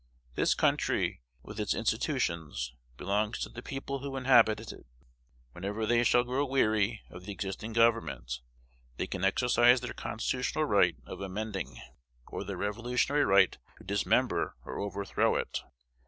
This 0.33 0.55
country, 0.55 1.21
with 1.43 1.59
its 1.59 1.75
institutions, 1.75 2.73
belongs 2.97 3.37
to 3.41 3.49
the 3.49 3.61
people 3.61 3.99
who 3.99 4.17
inhabit 4.17 4.59
it. 4.71 4.87
Whenever 5.51 5.85
they 5.85 6.03
shall 6.03 6.23
grow 6.23 6.43
weary 6.43 7.03
of 7.11 7.25
the 7.25 7.31
existing 7.31 7.73
government, 7.73 8.39
they 8.97 9.05
can 9.05 9.23
exercise 9.23 9.79
their 9.81 9.93
constitutional 9.93 10.65
right 10.65 10.95
of 11.05 11.21
amending, 11.21 11.79
or 12.29 12.43
their 12.43 12.57
revolutionary 12.57 13.25
right 13.25 13.59
to 13.77 13.83
dismember 13.83 14.55
or 14.65 14.79
overthrow 14.79 15.35
it. 15.35 15.61